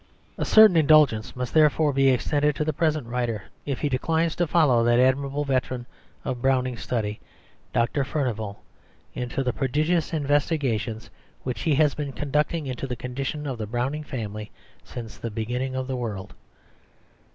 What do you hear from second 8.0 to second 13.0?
Furnivall, into the prodigious investigations which he has been conducting into the